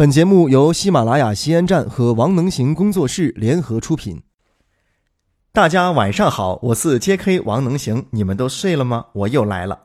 [0.00, 4.22] 本节目由喜马拉雅西安站和王能行工作室联合出品。
[5.52, 7.40] 大家晚上好，我是 J.K.
[7.40, 9.04] 王能行，你们都睡了吗？
[9.12, 9.78] 我又来了。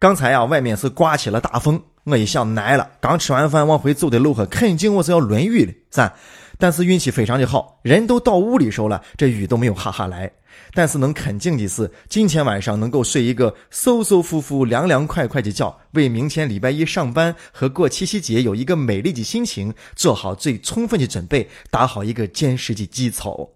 [0.00, 6.12] 刚才啊，外面是刮起了大风，我一想来了，刚吃完饭往回走的路上，肯定我是要淋雨的，噻。
[6.58, 10.32] 但是运气非常的好，人都到屋里时候了，这雨都没有哈哈来。
[10.72, 23.50] 但是能肯定的是，今天晚上能够睡一个舒舒服服、凉凉快快的觉，为明天礼拜一上班和过七夕节有一个美丽的心情做好最充分的准备，打好一个坚实的基础。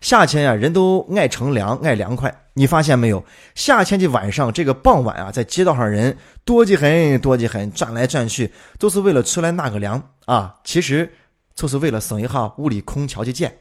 [0.00, 2.34] 夏天呀，人都爱乘凉，爱凉快。
[2.54, 3.24] 你发现没有？
[3.54, 10.54] 夏天的晚上，这个傍晚啊，在街道上人多得很，多得很，转来转去，都是为了出来纳个凉啊。
[10.64, 11.10] 其实。
[11.56, 13.56] 就是为了省一下屋里空调的电，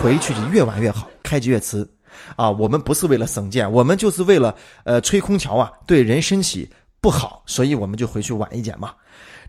[0.00, 1.88] 回去就越晚越好，开机越迟。
[2.36, 4.54] 啊，我们不是为了省钱，我们就是为了
[4.84, 6.68] 呃吹空调啊，对人身体
[7.00, 8.92] 不好，所以我们就回去晚一点嘛。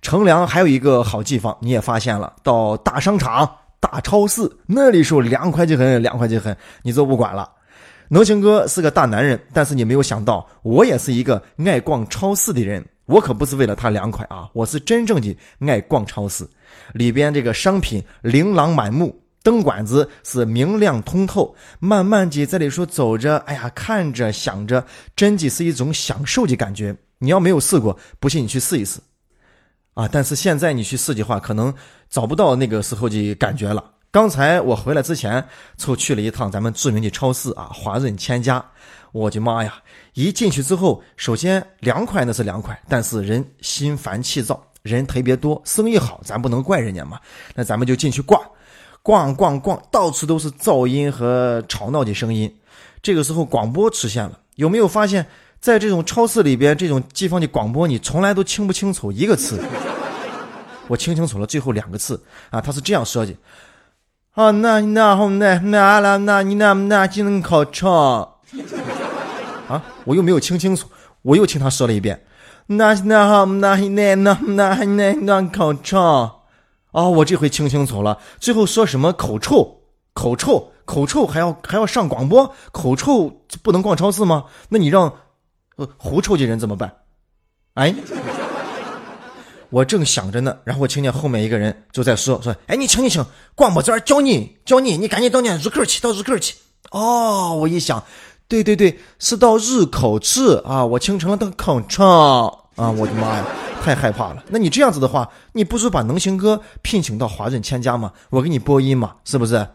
[0.01, 7.51] 乘凉还有一个好地方，你也发现了，到大商场、大超市那里时候凉快极很，凉快极很，你就不管了。
[8.07, 12.81] 能行哥是个大男人，但是你没有想到，我也是一个爱逛超市的人。
[13.07, 16.47] 我可不是为了他凉快啊，我是真正的爱逛超市。
[16.93, 19.13] 里边这个商品琳琅满目，
[19.43, 24.83] 灯管子是明亮通透，慢慢的在里说走着，哎呀，看着想着，
[25.15, 26.95] 真的是一种享受的感觉。
[27.19, 28.99] 你要没有试过，不信你去试一试，
[29.93, 30.09] 啊！
[30.11, 31.73] 但是现在你去试的话，可能
[32.09, 33.83] 找不到那个时候的感觉了。
[34.11, 38.63] 刚才我回来之前，就去了一趟咱们著名的超市啊，华润千家。
[39.11, 39.75] 我的妈呀！
[40.13, 44.65] 一进去之后，首先凉快那是凉快，但是人心烦气躁。
[44.81, 47.19] 人特别多，生意好，咱不能怪人家嘛。
[47.55, 48.41] 那咱们就进去逛，
[49.03, 52.51] 逛逛逛，到处都是噪音和吵闹的声音。
[53.01, 55.27] 这个时候广播出现了，有没有发现，
[55.59, 59.61] 在这种超市里边，这种地方的广播你从来都听不清楚一个词？
[60.87, 63.33] 我听清楚了最后两个字啊，他是这样说的：
[64.35, 67.89] 啊，那那好那那啦那你那那技能考场
[69.67, 70.87] 啊，我又没有听清楚，
[71.21, 72.25] 我又听他说了一遍。
[72.67, 75.73] 那那好那那那那那那口
[76.93, 77.09] 哦！
[77.09, 79.81] 我这回听清楚了，最后说什么口臭、
[80.13, 83.29] 口臭、口臭，还要还要上广播，口臭
[83.61, 84.45] 不能逛超市吗？
[84.69, 85.11] 那你让
[85.75, 86.93] 呃狐臭的人怎么办？
[87.73, 87.93] 哎，
[89.69, 93.25] 我正想着呢，然后我听见后面一个人就在说说，哎，你听你听，
[93.55, 96.55] 广播这儿教你教你，你赶紧到那入口去，到入口去。
[96.91, 98.03] 哦，我一想。
[98.47, 100.85] 对对对，是到入口处啊！
[100.85, 102.89] 我听成了到口臭啊！
[102.89, 103.45] 我的妈呀，
[103.83, 104.43] 太害怕了。
[104.47, 109.67] 那你这样子的话，你不如把能行哥聘请到华润千家嘛，我给你播音嘛，是不是？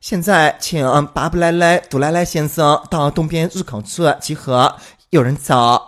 [0.00, 4.76] 现在请巴布莱莱、杜莱莱先生到东边入口处集合，
[5.10, 5.80] 有人走。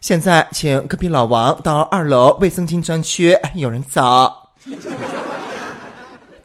[0.00, 4.32] 现在请隔壁老王到二楼卫生巾专区，有人走。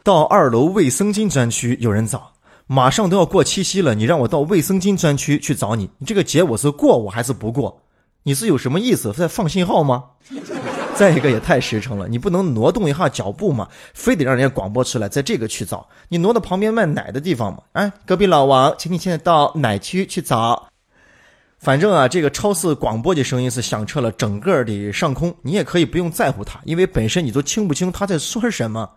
[0.04, 2.32] 到二楼卫生巾专区，有人找。
[2.68, 7.83] 马上都要过七夕了，你让我到卫生巾专区去找你，你这个节我是过我还是不过？
[8.24, 9.14] 你是有什么意思？
[9.14, 10.04] 在放信号吗？
[10.96, 13.68] 再一个也太实诚了，你不能挪动一下脚步吗？
[13.94, 17.60] 非得让人家广播出来，在这个去找你挪到旁边卖奶的地方吗？
[17.74, 20.68] 哎，隔壁老王，请你现在到奶区去找。
[21.60, 28.90] 反正啊，这个超市广播的声音是响彻了整个的上空，你也可以不用在乎它，因为本身你都听不清他在说什么。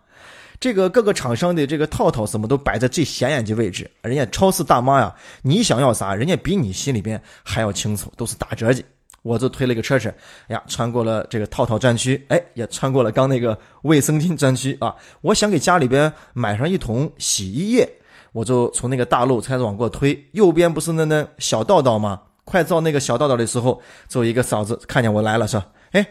[0.59, 8.83] 这个各个厂商的这个套套什么都摆在最显眼的位置，人家超市大妈呀，你想要啥，人家比你心里边还要清楚，都是打折的。
[9.27, 10.09] 我就推了一个车车，
[10.47, 14.95] 哎呀，穿过了这个套套专区，哎，也穿过了刚那个卫生巾专区啊。
[15.21, 17.89] 我想给家里边买上一桶洗衣液，
[18.31, 22.21] 我就从那个大路开始往过推，右边不是那那小道道吗？
[22.45, 25.61] 快到那个小道道的时候，就一个嫂子看见我来了，说
[25.91, 26.07] ：“哎，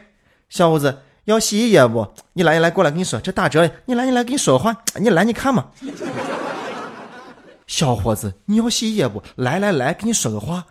[0.49, 2.07] 小伙子。”要洗衣液不？
[2.35, 3.69] 你来，你来，过来跟你说，这打折。
[3.87, 4.85] 你来，你来，跟你说话。
[4.95, 5.67] 你来，你看嘛。
[7.67, 9.21] 小伙子，你要洗衣液不？
[9.35, 10.65] 来来来，跟你说个话。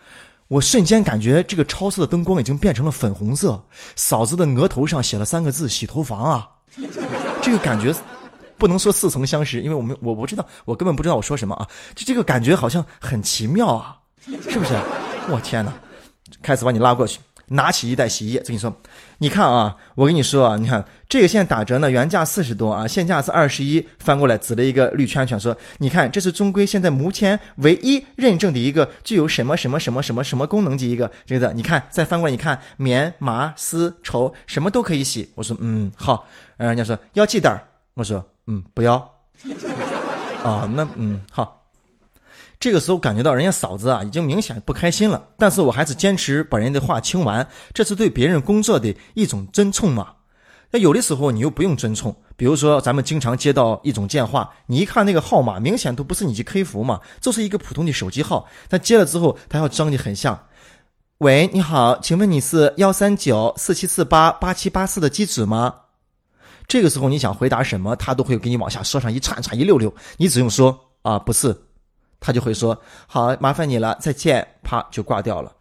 [0.47, 3.63] 我瞬间感觉这个超色的灯光已经变成了粉红色。
[3.95, 6.47] 嫂子的额头上写了三个字：洗头房啊。
[7.41, 7.93] 这个感觉
[8.57, 11.67] 不能说似曾相识，因为我们我不知道，我根本不知道我说什么啊。
[11.95, 13.97] 就这个感觉好像很奇妙啊，
[14.27, 14.73] 是不是？
[15.29, 15.73] 我天哪！
[16.41, 17.19] 开始把你拉过去。
[17.47, 18.75] 拿起一袋洗衣液，跟你说，
[19.19, 23.85] 你看啊，我跟你说啊，你看这个现在打折呢，原价四十多啊，现价是二十一。
[23.99, 35.31] 翻过来指了一个绿圈圈，说，你看这是中规现在目前唯一认证的一个具有什么什么什么什么什么功能的一个这个，你看再翻过来，你看棉麻丝绸什么都可以洗。
[35.35, 36.27] 我说嗯好，
[36.57, 37.63] 然后人家说要系带
[37.93, 38.95] 我说嗯不要，
[40.43, 41.64] 啊那嗯好。
[42.65, 50.13] 这个时候感觉到人家嫂子啊已经明显不开心了，但是我还是坚持把人家的话听完，这是对别人工作的一种尊重嘛。
[50.71, 60.47] 那有的时候你又不用尊重，比如说咱们经常接到一种电话，你一看那个号码，明显都不是你去 K 服嘛，就是一个普通的手机号，但接了之后，他要装的很像。
[61.19, 65.71] 喂，你好，请问你是幺三九四七四八八七八四的机主吗？
[66.67, 71.55] 这个时候你想回答什么，他都会给你往下说上一串串一溜溜，你只用说啊不是，
[72.19, 75.51] 他就会说好，麻烦你了，再见，啪就挂掉了。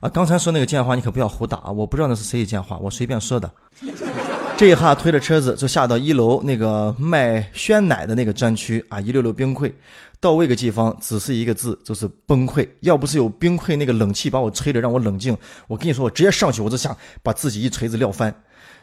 [0.00, 3.50] 啊，刚才说那个电话你可不要胡打啊，我不知道那是谁的电话，我随便说的。
[4.56, 9.74] 这一下推着车子就下到一楼那个卖鲜奶的那个专区啊，一溜溜冰柜。
[10.22, 12.66] 到位个地方只是一个字，就是崩溃。
[12.82, 15.36] 要不是有冰柜那个冷气把我吹着，让我冷静，
[15.66, 18.32] 我跟你说，我直接上去，我就想把自己一锤子撂翻。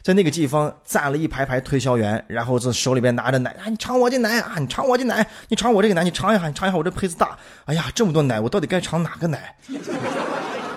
[0.02, 7.38] 在那个地方站了一排排推销员，然后这手里边拿着奶啊，你尝我的奶啊，你尝我的奶，你尝我这个奶，你尝一下，你尝一下我这胚子大。
[7.64, 9.56] 哎呀，这么多奶，我到底该尝哪个奶？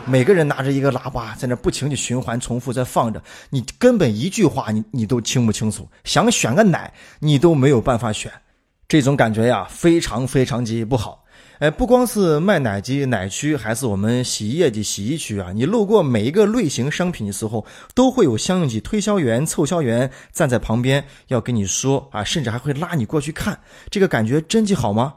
[0.07, 3.21] 每个人拿着一个喇叭在那不停的循环重复在放着，
[3.51, 8.31] 你根本一句话你你都听不清楚，想选个奶你都没有办法选。
[8.93, 11.25] 这种感觉呀，非常非常级不好。
[11.61, 15.51] 哎，不光是卖奶机奶区，还是我们洗衣液的洗衣区啊。
[15.55, 23.59] 你路过每一个类型商品的时候，都会有相应的推销员、促销员站在旁边，要跟你说啊，甚至还会拉你过去看。
[23.89, 25.15] 这个感觉真的好吗？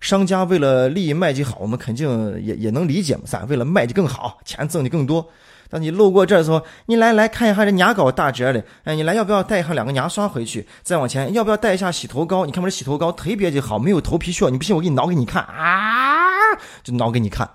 [0.00, 2.08] 商家为了利益卖的好，我们肯定
[2.42, 3.44] 也也能理解嘛，是吧？
[3.48, 5.28] 为了卖的更好，钱挣的更多。
[5.70, 10.66] 当你路过这儿的时候，你来来看一下这牙膏打折的，哎，你来要不要带一下两个牙刷回去？
[10.82, 12.46] 再往前，要不要带一下洗头膏？
[12.46, 17.46] 你看我这洗头膏特别的好，没有头皮屑，你不信我给你挠给你看啊，就挠给你看。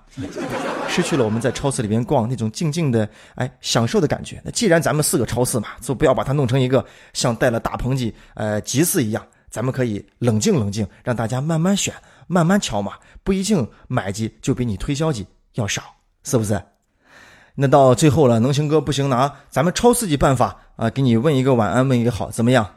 [0.87, 4.39] 失去了我们在超市里边逛那种静静的哎享受的感觉。
[4.45, 9.25] 那既然咱们是个超市嘛，就不要把它弄成一个像带了大棚的呃集市一样。
[9.49, 11.93] 咱们可以冷静冷静，让大家慢慢选，
[12.27, 12.93] 慢慢敲嘛，
[13.23, 15.83] 不一定买的就比你推销的要少，
[16.23, 16.61] 是不是？
[17.55, 22.67] 那到最后了，能行哥不行，拿咱们超市的办法啊，给你问一个晚安，问一个好，怎么样？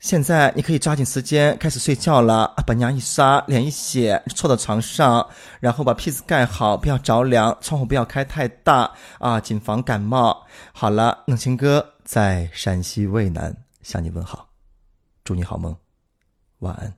[0.00, 2.54] 现在你可以抓紧时间开始睡觉了！
[2.64, 10.46] 把娘一刷，脸一洗，凑到床上，然后把被子盖好，不要着凉，窗户不要开太大啊，谨防感冒。
[10.72, 14.48] 好了，能行哥在陕西渭南向你问好，
[15.24, 15.76] 祝你好梦，
[16.60, 16.97] 晚安。